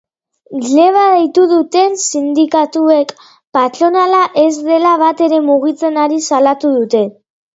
Greba 0.61 1.01
deitu 1.15 1.43
duten 1.51 1.91
sindikatuek, 2.05 3.13
patronala 3.57 4.23
ez 4.45 4.49
dela 4.71 4.95
batere 5.05 5.39
mugitzen 5.51 6.03
ari 6.05 6.21
salatu 6.31 6.75
dute. 6.79 7.07